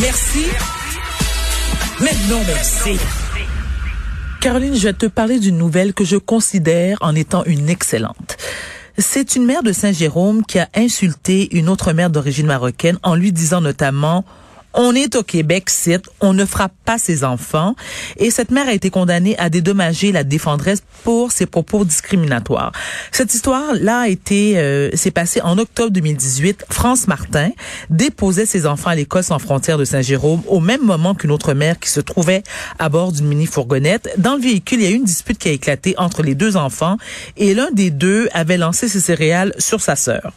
[0.00, 0.46] Merci.
[2.00, 2.98] Mais non, merci.
[4.40, 8.38] Caroline, je vais te parler d'une nouvelle que je considère en étant une excellente.
[8.96, 13.32] C'est une mère de Saint-Jérôme qui a insulté une autre mère d'origine marocaine en lui
[13.32, 14.24] disant notamment
[14.74, 17.74] on est au Québec, c'est, on ne frappe pas ses enfants.
[18.16, 22.72] Et cette mère a été condamnée à dédommager la défendresse pour ses propos discriminatoires.
[23.12, 26.66] Cette histoire-là a été, euh, s'est passée en octobre 2018.
[26.70, 27.50] France Martin
[27.88, 31.78] déposait ses enfants à l'école sans frontières de Saint-Jérôme au même moment qu'une autre mère
[31.78, 32.42] qui se trouvait
[32.78, 34.10] à bord d'une mini-fourgonnette.
[34.18, 36.56] Dans le véhicule, il y a eu une dispute qui a éclaté entre les deux
[36.56, 36.96] enfants
[37.36, 40.32] et l'un des deux avait lancé ses céréales sur sa sœur.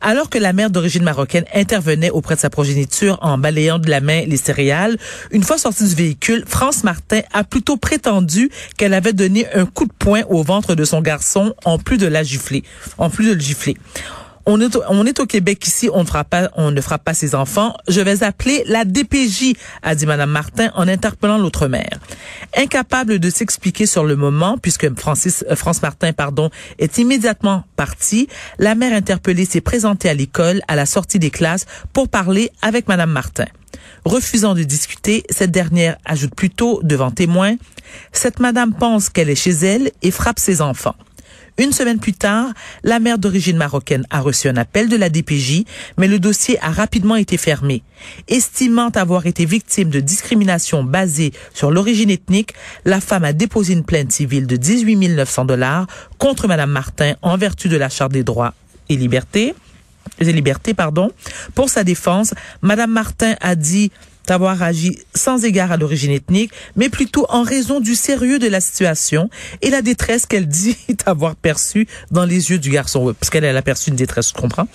[0.00, 4.00] Alors que la mère d'origine marocaine intervenait auprès de sa progéniture en balayant de la
[4.00, 4.96] main les céréales,
[5.30, 9.86] une fois sortie du véhicule, France Martin a plutôt prétendu qu'elle avait donné un coup
[9.86, 12.62] de poing au ventre de son garçon en plus de la gifler,
[12.96, 13.76] en plus de le gifler
[14.50, 17.12] on est, on est au Québec ici, on ne fera pas, on ne frappe pas
[17.12, 17.76] ses enfants.
[17.86, 19.52] Je vais appeler la DPJ,
[19.82, 21.98] a dit Madame Martin en interpellant l'autre mère.
[22.56, 28.26] Incapable de s'expliquer sur le moment, puisque Francis, euh, France Martin, pardon, est immédiatement partie,
[28.58, 32.88] la mère interpellée s'est présentée à l'école à la sortie des classes pour parler avec
[32.88, 33.46] Madame Martin.
[34.06, 37.56] Refusant de discuter, cette dernière ajoute plutôt devant témoins,
[38.12, 40.94] cette madame pense qu'elle est chez elle et frappe ses enfants.
[41.58, 42.52] Une semaine plus tard,
[42.84, 45.64] la mère d'origine marocaine a reçu un appel de la DPJ,
[45.96, 47.82] mais le dossier a rapidement été fermé.
[48.28, 53.82] Estimant avoir été victime de discrimination basée sur l'origine ethnique, la femme a déposé une
[53.82, 58.22] plainte civile de 18 900 dollars contre Madame Martin en vertu de la Charte des
[58.22, 58.54] droits
[58.88, 59.52] et libertés.
[60.20, 61.10] Des libertés, pardon.
[61.54, 63.90] Pour sa défense, Madame Martin a dit
[64.28, 68.60] d'avoir agi sans égard à l'origine ethnique, mais plutôt en raison du sérieux de la
[68.60, 69.30] situation
[69.62, 70.76] et la détresse qu'elle dit
[71.06, 74.68] avoir perçue dans les yeux du garçon, parce qu'elle a perçu une détresse, je comprends?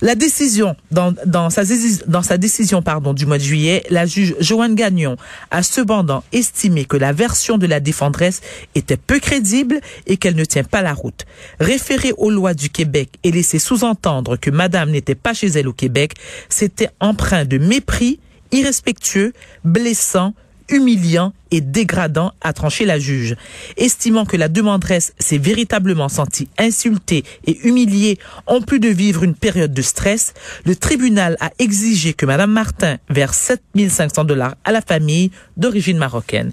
[0.00, 1.62] La décision, dans, dans, sa,
[2.06, 5.16] dans sa décision pardon, du mois de juillet, la juge Joanne Gagnon
[5.50, 8.40] a cependant estimé que la version de la défendresse
[8.76, 11.24] était peu crédible et qu'elle ne tient pas la route.
[11.58, 15.72] Référer aux lois du Québec et laisser sous-entendre que madame n'était pas chez elle au
[15.72, 16.14] Québec,
[16.48, 18.20] c'était empreint de mépris
[18.52, 19.32] irrespectueux,
[19.64, 20.34] blessant,
[20.68, 23.36] humiliant et dégradant, a tranché la juge.
[23.76, 29.34] Estimant que la demanderesse s'est véritablement sentie insultée et humiliée en plus de vivre une
[29.34, 30.34] période de stress,
[30.66, 36.52] le tribunal a exigé que Madame Martin verse 7500 dollars à la famille d'origine marocaine.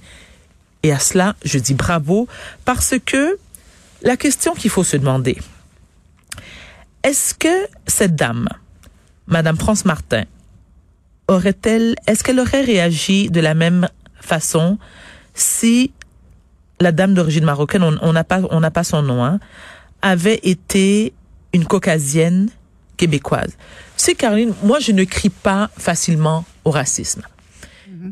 [0.83, 2.27] Et à cela, je dis bravo
[2.63, 3.37] parce que
[4.01, 5.37] la question qu'il faut se demander,
[7.03, 8.47] est-ce que cette dame,
[9.27, 10.25] Madame France Martin,
[11.27, 13.87] aurait-elle, est-ce qu'elle aurait réagi de la même
[14.19, 14.77] façon
[15.33, 15.91] si
[16.79, 19.39] la dame d'origine marocaine, on n'a pas, on n'a pas son nom, hein,
[20.01, 21.13] avait été
[21.53, 22.49] une caucasienne
[22.97, 23.57] québécoise?
[23.97, 27.23] C'est Caroline, moi je ne crie pas facilement au racisme.
[27.89, 28.11] Mm-hmm.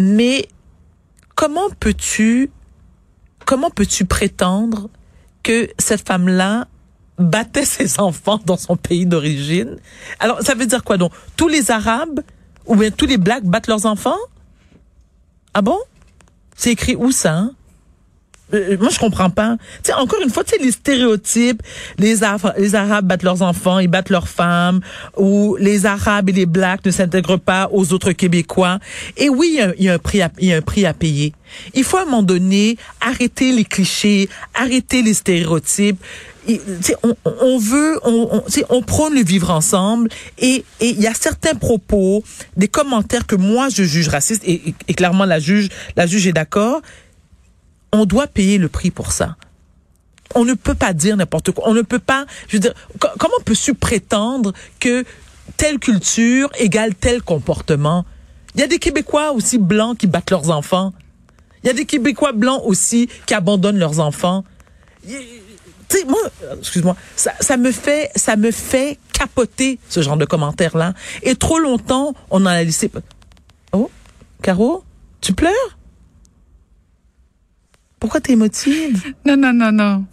[0.00, 0.48] Mais
[1.34, 2.50] comment peux-tu,
[3.44, 4.88] comment peux-tu prétendre
[5.42, 6.68] que cette femme-là
[7.18, 9.76] battait ses enfants dans son pays d'origine?
[10.20, 11.12] Alors, ça veut dire quoi donc?
[11.36, 12.20] Tous les Arabes
[12.66, 14.18] ou bien tous les blacks battent leurs enfants?
[15.54, 15.78] Ah bon?
[16.56, 17.34] C'est écrit où ça?
[17.34, 17.52] Hein?
[18.54, 19.56] Euh, moi, je comprends pas.
[19.82, 21.62] Tu sais, encore une fois, tu sais, les stéréotypes,
[21.98, 22.16] les,
[22.58, 24.80] les Arabes battent leurs enfants, ils battent leurs femmes,
[25.16, 28.78] ou les Arabes et les Blacks ne s'intègrent pas aux autres Québécois.
[29.16, 31.32] Et oui, il y, a, un prix à, il y a un prix à payer.
[31.74, 35.98] Il faut à un moment donné arrêter les clichés, arrêter les stéréotypes
[37.02, 40.08] on, on, veut, on, on, prône le vivre ensemble
[40.38, 42.22] et il y a certains propos,
[42.56, 46.32] des commentaires que moi je juge racistes et, et, clairement la juge, la juge est
[46.32, 46.82] d'accord.
[47.96, 49.36] On doit payer le prix pour ça.
[50.34, 51.68] On ne peut pas dire n'importe quoi.
[51.68, 55.04] On ne peut pas, je veux dire, comment peut-tu prétendre que
[55.56, 58.04] telle culture égale tel comportement?
[58.54, 60.92] Il y a des Québécois aussi blancs qui battent leurs enfants.
[61.62, 64.44] Il y a des Québécois blancs aussi qui abandonnent leurs enfants
[65.88, 66.18] tu sais, moi,
[66.58, 70.94] excuse-moi, ça, ça me fait, ça me fait capoter ce genre de commentaires-là.
[71.22, 72.90] Et trop longtemps, on en a laissé.
[73.72, 73.90] Oh,
[74.42, 74.84] Caro,
[75.20, 75.75] tu pleures?
[77.98, 79.14] Pourquoi t'es émotive?
[79.24, 80.04] Non, non, non, non.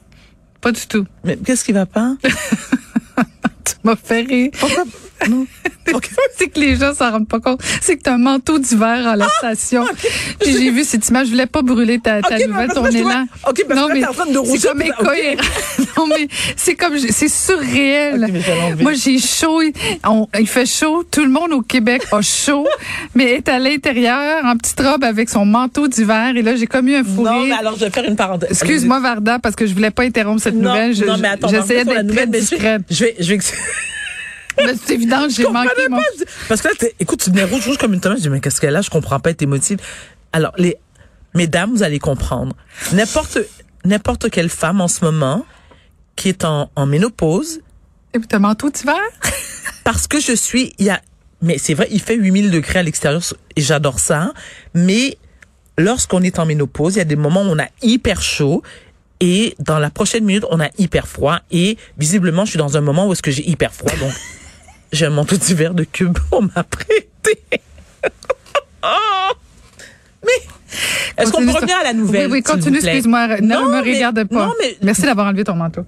[0.61, 1.05] Pas du tout.
[1.23, 2.15] Mais qu'est-ce qui va pas?
[2.23, 4.51] tu m'as fait rire.
[4.57, 4.83] Pourquoi?
[6.37, 7.61] c'est que les gens s'en rendent pas compte.
[7.81, 9.37] C'est que tu as un manteau d'hiver à la ah!
[9.39, 9.85] station.
[10.39, 11.27] Puis j'ai vu cette image.
[11.27, 12.69] Je voulais pas brûler ta, ta nouvelle.
[12.71, 14.83] OK, parce non, mais en train de C'est comme
[15.97, 18.41] non, mais c'est comme, c'est surréel.
[18.79, 19.61] Moi, j'ai chaud.
[19.61, 21.03] il fait chaud.
[21.09, 22.67] Tout le monde au Québec a chaud,
[23.15, 26.33] mais est à l'intérieur en petite robe avec son manteau d'hiver.
[26.35, 28.49] Et là, j'ai comme eu un fou Non, mais alors, je vais faire une parenthèse.
[28.51, 30.97] Excuse-moi, Varda, parce que je voulais pas interrompre cette nouvelle.
[31.05, 32.81] Non, mais attends, J'essayais d'être très discrète.
[32.89, 33.43] Je vais, je vais, Mais
[34.57, 36.01] c'est évident, j'ai manqué mon...
[36.47, 38.19] Parce que là, écoute, tu venais rouge, rouge comme une tomate.
[38.19, 38.81] Je dis, mais qu'est-ce qu'elle a?
[38.81, 39.79] Je comprends pas tes motifs.
[40.31, 40.77] Alors, les,
[41.33, 42.55] mesdames, vous allez comprendre.
[42.93, 43.39] N'importe,
[43.85, 45.45] n'importe quelle femme en ce moment
[46.15, 47.61] qui est en, en ménopause.
[48.13, 48.99] Et puis, t'as manteau d'hiver?
[49.83, 51.01] parce que je suis, il y a,
[51.41, 53.21] mais c'est vrai, il fait 8000 degrés à l'extérieur
[53.55, 54.33] et j'adore ça.
[54.73, 55.17] Mais
[55.77, 58.63] lorsqu'on est en ménopause, il y a des moments où on a hyper chaud
[59.19, 61.39] et dans la prochaine minute, on a hyper froid.
[61.49, 63.91] Et visiblement, je suis dans un moment où est-ce que j'ai hyper froid.
[63.99, 64.11] Donc,
[64.93, 67.39] j'ai un manteau d'hiver de cube on m'a prêté.
[70.23, 70.31] Mais
[71.17, 72.27] est-ce qu'on revenir à la nouvelle?
[72.27, 73.41] Oui, oui, continue, excuse-moi.
[73.41, 74.45] Ne me regarde pas.
[74.47, 75.85] Non, mais, Merci d'avoir enlevé ton manteau.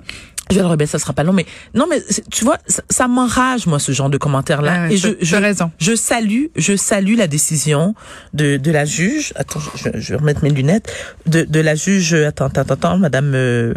[0.52, 3.66] Je vais le rebaisser, ça sera pas long, mais non, mais tu vois, ça, m'enrage
[3.66, 4.84] moi ce genre de commentaires-là.
[4.84, 5.72] Ah, et je, je, raison.
[5.80, 7.96] je salue, je salue la décision
[8.36, 9.34] de, de la juge.
[9.38, 10.94] Attends, je, je vais remettre mes lunettes.
[11.25, 12.13] De, de la juge.
[12.13, 13.31] Attends, attends, attends, Madame.
[13.34, 13.74] Euh,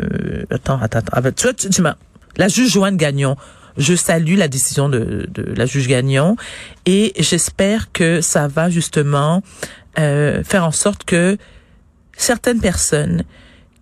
[0.50, 1.12] attends, attends, attends.
[1.14, 1.96] Ah, ben, tu vois, tu, tu m'as.
[2.36, 3.36] La juge Joanne Gagnon.
[3.78, 6.36] Je salue la décision de, la juge Gagnon
[6.84, 9.42] et j'espère que ça va justement
[9.98, 11.38] euh, faire en sorte que
[12.16, 13.24] certaines personnes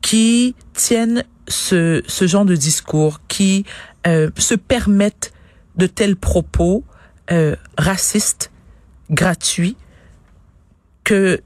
[0.02, 3.64] qui tiennent ce, ce genre de discours, qui
[4.06, 5.32] euh, se permettent
[5.76, 6.84] de tels propos
[7.31, 8.50] euh, racistes,
[9.10, 9.76] gratuits,
[11.04, 11.40] que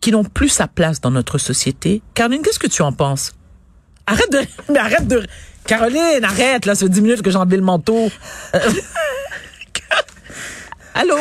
[0.00, 2.02] qui n'ont plus sa place dans notre société.
[2.14, 3.32] Caroline, qu'est-ce que tu en penses?
[4.06, 4.38] Arrête de...
[4.72, 5.26] Mais arrête de...
[5.66, 8.10] Caroline, arrête, là, ça fait 10 minutes que j'ai enlevé le manteau.
[10.94, 11.16] Allô,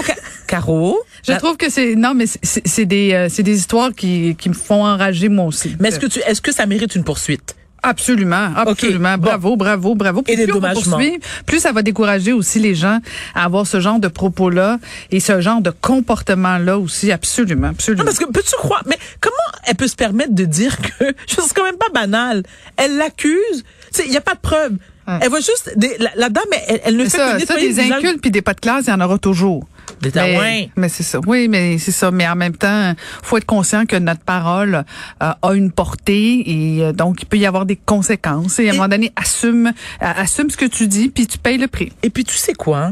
[0.48, 1.00] Caro?
[1.28, 4.54] Je trouve que c'est non, mais c'est des euh, c'est des histoires qui qui me
[4.54, 5.76] font enrager moi aussi.
[5.80, 7.56] Mais est-ce que tu est-ce que ça mérite une poursuite?
[7.86, 9.16] Absolument, absolument.
[9.18, 10.24] Bravo, bravo, bravo.
[10.28, 10.98] et des dommagements.
[11.46, 13.00] Plus ça va décourager aussi les gens
[13.36, 14.80] à avoir ce genre de propos-là
[15.12, 17.12] et ce genre de comportement-là aussi.
[17.12, 18.04] Absolument, absolument.
[18.04, 19.36] Non, parce que peux-tu croire, mais comment
[19.68, 22.44] elle peut se permettre de dire que, je c'est quand même pas banal.
[22.78, 23.64] Elle l'accuse.
[24.04, 24.78] Il n'y a pas de preuve.
[25.08, 25.72] Elle voit juste,
[26.16, 26.44] la, dame,
[26.84, 28.94] elle, ne fait ça, que ça, des incultes puis des pas de classe, il y
[28.94, 29.68] en aura toujours.
[30.04, 31.20] Mais, mais c'est ça.
[31.26, 32.12] Oui, mais c'est ça.
[32.12, 32.94] Mais en même temps,
[33.24, 34.84] faut être conscient que notre parole
[35.24, 38.60] euh, a une portée et euh, donc il peut y avoir des conséquences.
[38.60, 41.58] Et à un moment donné, assume, euh, assume ce que tu dis puis tu payes
[41.58, 41.92] le prix.
[42.04, 42.92] Et puis tu sais quoi?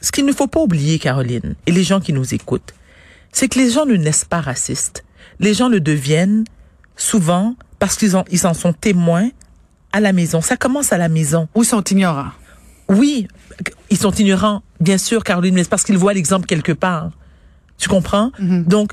[0.00, 2.74] Ce qu'il ne faut pas oublier, Caroline, et les gens qui nous écoutent,
[3.30, 5.04] c'est que les gens ne naissent pas racistes.
[5.38, 6.44] Les gens le deviennent
[6.96, 9.30] souvent parce qu'ils ils en sont témoins
[9.92, 10.40] à la maison.
[10.40, 11.48] Ça commence à la maison.
[11.54, 12.32] Ou sont ignorants?
[12.88, 13.28] Oui,
[13.90, 17.10] ils sont ignorants, bien sûr, Caroline, mais c'est parce qu'ils voient l'exemple quelque part.
[17.78, 18.32] Tu comprends?
[18.40, 18.64] Mm-hmm.
[18.66, 18.92] Donc,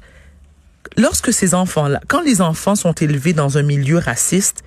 [0.97, 4.63] lorsque ces enfants-là, quand les enfants sont élevés dans un milieu raciste,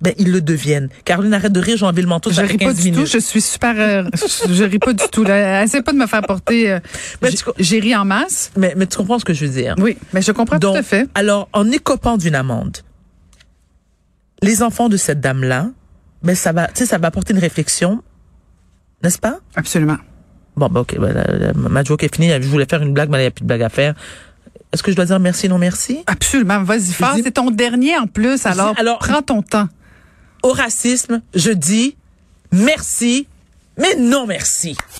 [0.00, 0.88] ben ils le deviennent.
[1.04, 2.30] Caroline, arrête de rire, j'ai envie le manteau.
[2.30, 3.06] Je ris pas du tout.
[3.06, 3.74] Je suis super.
[3.78, 4.02] Euh,
[4.50, 5.24] je, ris pas du tout.
[5.24, 5.62] Là.
[5.62, 6.72] Essaie pas de me faire porter.
[6.72, 6.80] Euh,
[7.58, 8.50] j'ai ri en masse.
[8.56, 9.74] Mais, mais tu comprends ce que je veux dire.
[9.78, 11.08] Oui, mais je comprends tout à fait.
[11.14, 12.78] Alors, en écopant d'une amende,
[14.42, 15.70] les enfants de cette dame-là,
[16.22, 18.02] ben ça va, tu sais, ça va apporter une réflexion,
[19.02, 19.38] n'est-ce pas?
[19.56, 19.98] Absolument.
[20.56, 22.30] Bon, ben ok, ben, ma joke est finie.
[22.30, 23.94] Je voulais faire une blague, mais il n'y a plus de blague à faire.
[24.72, 26.02] Est-ce que je dois dire merci, non merci?
[26.06, 26.62] Absolument.
[26.62, 27.04] Vas-y, fais.
[27.22, 28.44] C'est ton dernier en plus.
[28.46, 29.68] Alors, alors, prends ton temps.
[30.42, 31.96] Au racisme, je dis
[32.52, 33.26] merci,
[33.78, 34.76] mais non merci.